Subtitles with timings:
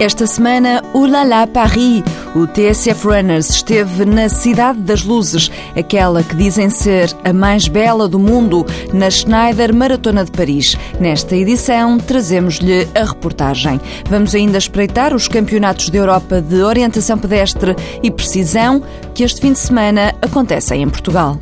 [0.00, 2.02] Esta semana, Ulala Paris,
[2.34, 8.08] o TSF Runners esteve na Cidade das Luzes, aquela que dizem ser a mais bela
[8.08, 10.76] do mundo, na Schneider Maratona de Paris.
[10.98, 13.80] Nesta edição, trazemos-lhe a reportagem.
[14.10, 18.82] Vamos ainda espreitar os campeonatos da Europa de orientação pedestre e precisão
[19.14, 21.38] que este fim de semana acontecem em Portugal.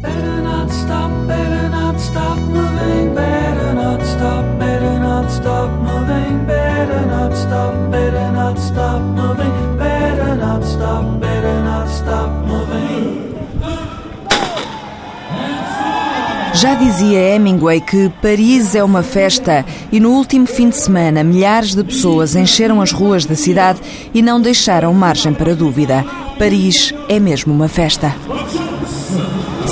[16.62, 21.74] Já dizia Hemingway que Paris é uma festa e no último fim de semana milhares
[21.74, 23.80] de pessoas encheram as ruas da cidade
[24.14, 26.04] e não deixaram margem para dúvida.
[26.38, 28.14] Paris é mesmo uma festa.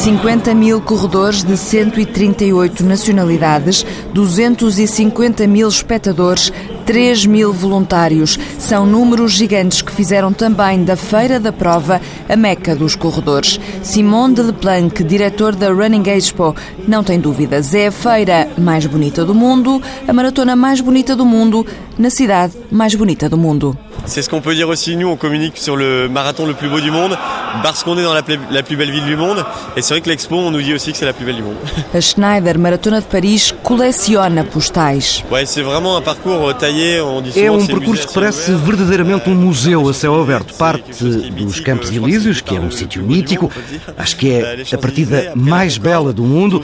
[0.01, 6.51] 50 mil corredores de 138 nacionalidades, 250 mil espectadores,
[6.87, 8.39] 3 mil voluntários.
[8.59, 13.61] São números gigantes que fizeram também da Feira da Prova a meca dos corredores.
[13.83, 16.57] Simone de Leplanck, diretor da Running Expo,
[16.89, 17.75] não tem dúvidas.
[17.75, 21.67] É a feira mais bonita do mundo, a maratona mais bonita do mundo,
[21.99, 23.77] na cidade mais bonita do mundo.
[24.07, 26.81] C'est ce qu'on peut dire aussi, nous on communique sur le marathon le plus beau
[26.81, 27.17] du monde,
[27.63, 29.45] parce qu'on est dans la, la plus belle ville du monde,
[29.77, 31.43] et c'est vrai que l'Expo on nous dit aussi que c'est la plus belle du
[31.43, 31.57] monde.
[31.95, 35.23] A Schneider Maratona de Paris coleciona postais.
[35.31, 39.35] Ouais, c'est vraiment un parcours taillé, on dit É um percurso que parece verdadeiramente um
[39.35, 40.55] museu a céu aberto.
[40.55, 43.51] Parte dos Campos Elíseos, que é um sítio mítico,
[43.97, 46.63] acho que é a partida mais bela do mundo.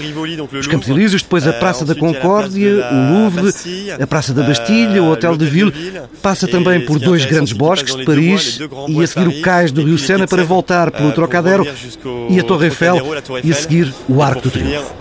[0.59, 3.53] Os Campos Elíseos, depois a Praça da Concórdia, o Louvre,
[4.01, 5.73] a Praça da Bastilha, o Hotel de Ville.
[6.23, 9.99] Passa também por dois grandes bosques de Paris e a seguir o cais do Rio
[9.99, 11.67] Sena para voltar pelo Trocadero
[12.29, 12.97] e a Torre Eiffel
[13.43, 14.95] e a seguir o Arco do Triunfo.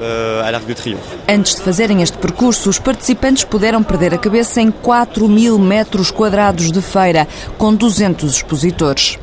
[1.28, 6.12] Antes de fazerem este percurso, os participantes puderam perder a cabeça em 4 mil metros
[6.12, 9.18] quadrados de feira, com 200 expositores.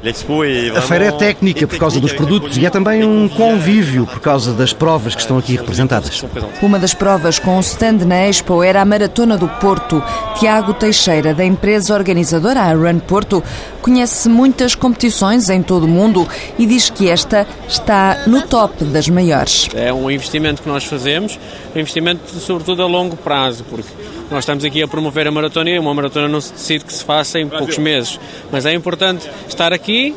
[0.77, 4.53] A feira é técnica por causa dos produtos e é também um convívio por causa
[4.53, 6.25] das provas que estão aqui representadas.
[6.61, 10.03] Uma das provas com o stand na Expo era a Maratona do Porto.
[10.39, 13.43] Tiago Teixeira, da empresa organizadora a Run Porto,
[13.81, 19.09] conhece muitas competições em todo o mundo e diz que esta está no top das
[19.09, 19.69] maiores.
[19.75, 21.39] É um investimento que nós fazemos,
[21.75, 23.89] um investimento sobretudo a longo prazo, porque
[24.31, 27.05] nós estamos aqui a promover a maratona e uma maratona não se decide que se
[27.05, 28.19] faça em poucos meses.
[28.51, 30.15] Mas é importante estar aqui,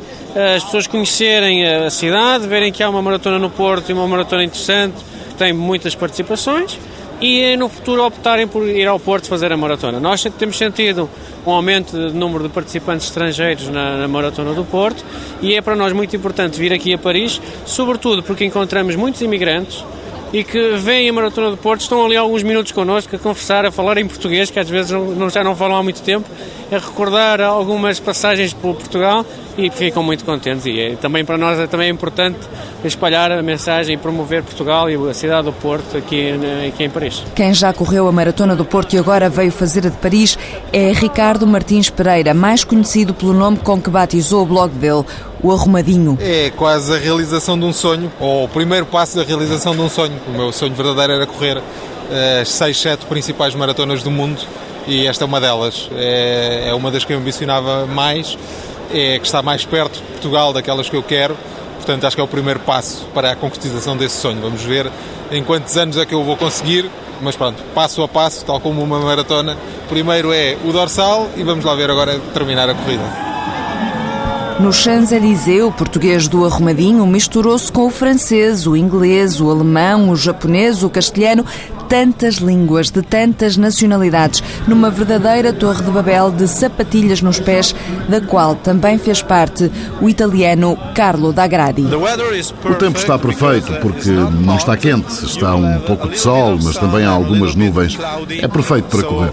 [0.56, 4.44] as pessoas conhecerem a cidade, verem que há uma maratona no Porto e uma maratona
[4.44, 4.96] interessante,
[5.30, 6.78] que tem muitas participações
[7.22, 10.00] e no futuro optarem por ir ao Porto fazer a maratona.
[10.00, 11.09] Nós temos sentido
[11.46, 15.03] um aumento de número de participantes estrangeiros na, na, Maratona do Porto
[15.42, 19.84] e é para nós muito importante vir aqui a Paris, sobretudo porque encontramos muitos imigrantes
[20.35, 23.72] e que vêm a Maratona do Porto, estão ali alguns minutos connosco a conversar, a
[23.72, 26.29] falar em português, que às vezes não, já não falam há muito tempo,
[26.69, 29.25] a recordar algumas passagens por Portugal
[29.57, 30.66] e ficam muito contentes.
[30.66, 32.40] E é, também para nós é também importante
[32.84, 36.34] espalhar a mensagem e promover Portugal e a cidade do Porto aqui,
[36.68, 37.24] aqui em Paris.
[37.34, 40.38] Quem já correu a Maratona do Porto e agora veio fazer a de Paris
[40.74, 45.06] é Ricardo Martins Pereira, mais conhecido pelo nome com que batizou o blog dele,
[45.45, 46.17] o Arrumadinho.
[46.19, 49.89] É quase a realização de um sonho, ou o primeiro passo da realização de um
[49.89, 50.19] sonho.
[50.28, 51.61] O meu sonho verdadeiro era correr
[52.41, 54.41] as seis, sete principais maratonas do mundo
[54.88, 55.88] e esta é uma delas.
[55.95, 58.35] É, é uma das que eu ambicionava mais,
[58.91, 61.38] é que está mais perto de Portugal daquelas que eu quero.
[61.75, 64.41] Portanto, acho que é o primeiro passo para a concretização desse sonho.
[64.41, 64.91] Vamos ver
[65.31, 66.89] em quantos anos é que eu vou conseguir,
[67.22, 69.56] mas pronto, passo a passo, tal como uma maratona.
[69.89, 73.34] Primeiro é o dorsal e vamos lá ver agora terminar a corrida.
[74.60, 80.16] No Champs-Élysées, o português do Arrumadinho misturou-se com o francês, o inglês, o alemão, o
[80.16, 81.46] japonês, o castelhano,
[81.88, 87.75] tantas línguas, de tantas nacionalidades, numa verdadeira torre de Babel de sapatilhas nos pés,
[88.09, 91.84] da qual também fez parte o italiano Carlo D'Agradi.
[91.84, 97.06] O tempo está perfeito porque não está quente, está um pouco de sol, mas também
[97.06, 97.97] há algumas nuvens.
[98.41, 99.31] É perfeito para correr.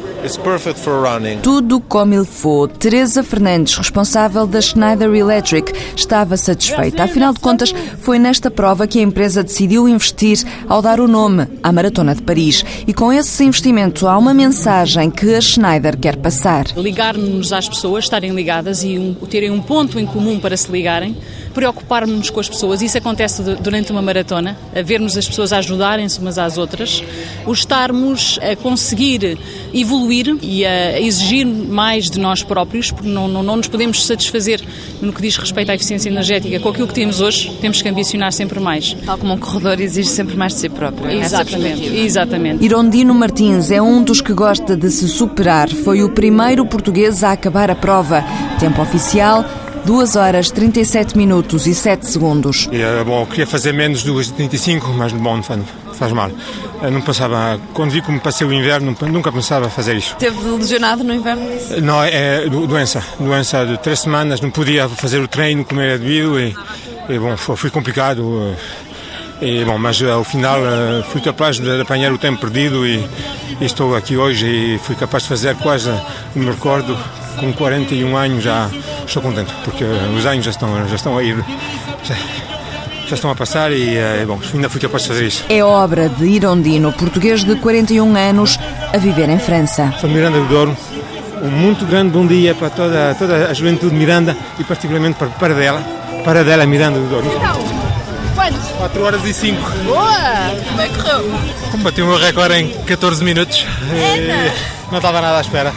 [1.42, 2.68] Tudo como ele foi.
[2.68, 7.04] Teresa Fernandes, responsável da Schneider Electric, estava satisfeita.
[7.04, 10.38] Afinal de contas, foi nesta prova que a empresa decidiu investir
[10.68, 12.41] ao dar o nome à Maratona de Paris.
[12.86, 16.66] E com esse investimento há uma mensagem que a Schneider quer passar.
[16.76, 21.16] Ligar-nos às pessoas, estarem ligadas e um, terem um ponto em comum para se ligarem
[21.52, 22.82] preocuparmos-nos com as pessoas.
[22.82, 27.02] Isso acontece durante uma maratona, a vermos as pessoas a ajudarem-se umas às outras,
[27.46, 29.38] o estarmos a conseguir
[29.72, 34.60] evoluir e a exigir mais de nós próprios, porque não, não, não nos podemos satisfazer
[35.00, 38.32] no que diz respeito à eficiência energética com aquilo que temos hoje, temos que ambicionar
[38.32, 38.96] sempre mais.
[39.04, 41.10] Tal como um corredor exige sempre mais de si próprio.
[41.10, 42.31] Exatamente, exatamente.
[42.32, 42.64] Exatamente.
[42.64, 45.68] Irondino Martins é um dos que gosta de se superar.
[45.68, 48.24] Foi o primeiro português a acabar a prova.
[48.58, 49.44] Tempo oficial
[49.84, 52.68] 2 horas 37 minutos e 7 segundos.
[52.72, 56.30] Eh, bom, queria fazer menos 2,35, mas bom, não faz mal.
[56.80, 60.16] Eu não pensava, quando vi como passei o inverno, nunca pensava fazer isso.
[60.16, 61.42] Teve lesionado no inverno?
[61.82, 63.02] Não, é doença.
[63.18, 66.54] Doença de três semanas, não podia fazer o treino como era devido e,
[67.08, 68.54] e bom, foi, foi complicado.
[69.42, 73.04] E, bom, mas ao final eh, fui capaz de apanhar o tempo perdido e,
[73.60, 75.90] e estou aqui hoje e fui capaz de fazer quase,
[76.32, 76.96] me recordo,
[77.40, 78.70] com 41 anos já
[79.04, 81.44] estou contente, porque os anos já estão, já estão a ir.
[82.04, 82.14] Já,
[83.08, 85.44] já estão a passar e, é, bom, ainda fui capaz de fazer isso.
[85.48, 88.60] É obra de Irondino, português de 41 anos,
[88.94, 89.92] a viver em França.
[90.00, 90.76] Sou Miranda do Douro.
[91.42, 95.26] Um muito grande bom dia para toda, toda a juventude de Miranda e particularmente para,
[95.30, 95.82] para dela,
[96.24, 97.81] para dela Miranda do Douro.
[98.42, 98.70] Quantos?
[98.70, 99.70] 4 horas e 5.
[99.84, 100.04] Boa!
[100.68, 101.40] Como é que correu?
[101.70, 103.64] Combati o meu recorde em 14 minutos.
[103.94, 104.52] É,
[104.90, 105.72] não estava nada à espera.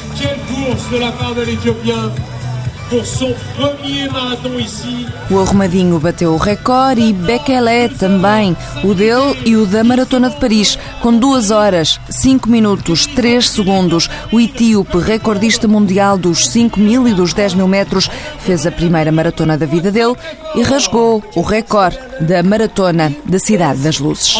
[5.32, 10.36] O arrumadinho bateu o recorde e Bekele também, o dele e o da Maratona de
[10.38, 14.10] Paris, com 2 horas, 5 minutos, 3 segundos.
[14.32, 18.10] O etíope, recordista mundial dos 5 mil e dos 10 mil metros,
[18.40, 20.16] fez a primeira maratona da vida dele
[20.56, 24.36] e rasgou o recorde da Maratona da Cidade das Luzes.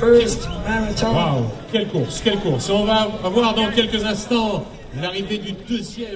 [0.00, 1.14] First marathon.
[1.14, 2.70] Wow, quelle course, quelle course.
[2.70, 4.64] On va voir dans quelques instants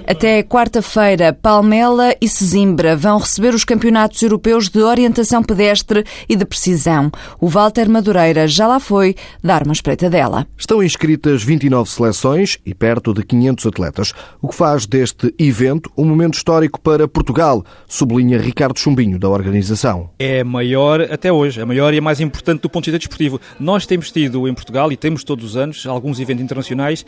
[0.07, 6.45] Até quarta-feira, Palmela e Sesimbra vão receber os campeonatos europeus de orientação pedestre e de
[6.45, 7.11] precisão.
[7.41, 10.47] O Walter Madureira já lá foi dar uma espreita dela.
[10.57, 16.05] Estão inscritas 29 seleções e perto de 500 atletas, o que faz deste evento um
[16.05, 20.11] momento histórico para Portugal, sublinha Ricardo Chumbinho, da organização.
[20.19, 23.41] É maior até hoje, é maior e é mais importante do ponto de vista desportivo.
[23.61, 27.05] Nós temos tido em Portugal, e temos todos os anos, alguns eventos internacionais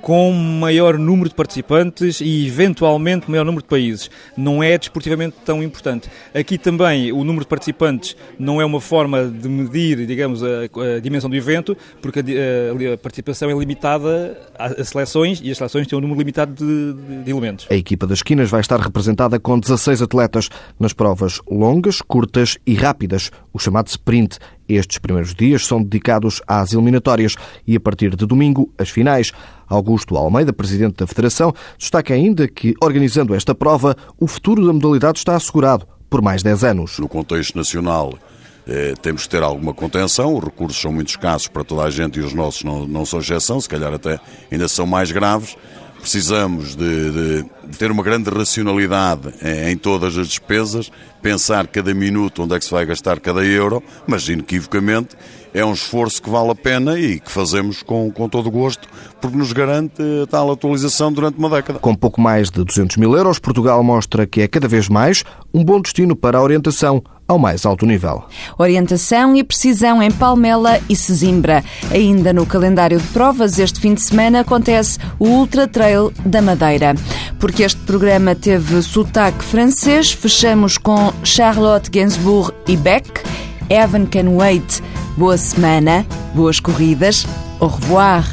[0.00, 4.10] com maior número de participantes e eventualmente maior número de países.
[4.36, 6.08] Não é desportivamente tão importante.
[6.34, 10.46] Aqui também o número de participantes não é uma forma de medir, digamos, a,
[10.96, 15.86] a dimensão do evento, porque a, a, participação é limitada a seleções e as seleções
[15.86, 17.66] têm um número limitado de, de, de elementos.
[17.70, 20.48] A equipa das esquinas vai estar representada com 16 atletas
[20.78, 24.38] nas provas longas, curtas e rápidas, o chamado sprint.
[24.74, 27.36] Estes primeiros dias são dedicados às eliminatórias
[27.66, 29.32] e, a partir de domingo, as finais.
[29.68, 35.18] Augusto Almeida, presidente da Federação, destaca ainda que, organizando esta prova, o futuro da modalidade
[35.18, 36.98] está assegurado por mais 10 anos.
[36.98, 38.18] No contexto nacional,
[38.66, 42.20] eh, temos que ter alguma contenção, os recursos são muito escassos para toda a gente
[42.20, 44.20] e os nossos não, não são exceção, se calhar até
[44.50, 45.56] ainda são mais graves.
[46.02, 47.44] Precisamos de, de,
[47.78, 49.32] ter uma grande racionalidade
[49.70, 50.90] em todas as despesas,
[51.22, 55.16] pensar cada minuto onde é que se vai gastar cada euro, mas inequivocamente
[55.54, 58.88] é um esforço que vale a pena e que fazemos com, com todo o gosto,
[59.20, 61.78] porque nos garante tal atualização durante uma década.
[61.78, 65.62] Com pouco mais de 200 mil euros, Portugal mostra que é cada vez mais um
[65.64, 68.24] bom destino para a orientação ao mais alto nível.
[68.58, 71.64] Orientação e precisão em Palmela e Sesimbra.
[71.90, 76.94] Ainda no calendário de provas, este fim de semana acontece o Ultra Trail da Madeira.
[77.38, 83.22] Porque este programa teve sotaque francês, fechamos com Charlotte Gainsbourg e Beck,
[83.70, 84.82] Evan Can Wait.
[85.16, 87.26] Boa semana, boas corridas,
[87.60, 88.24] au revoir.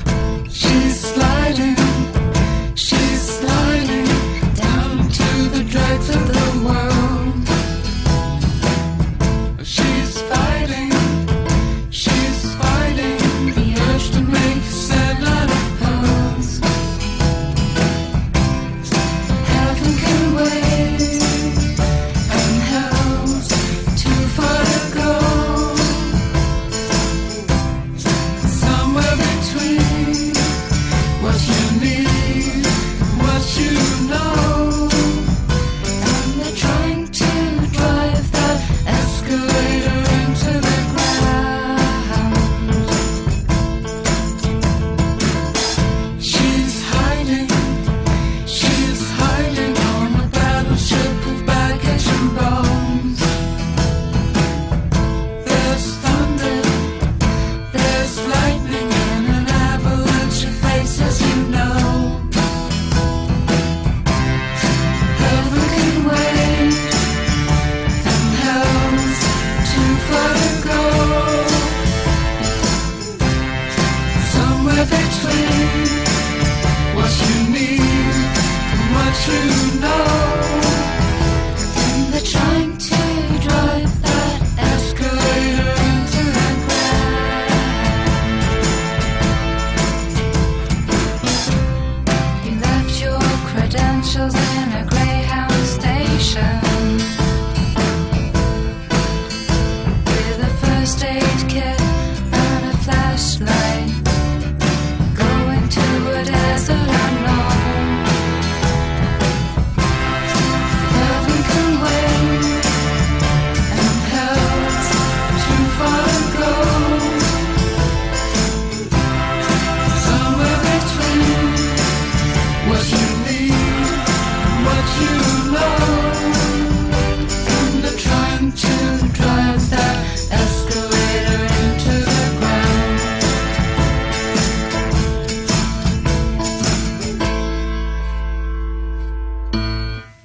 [79.40, 80.69] you know.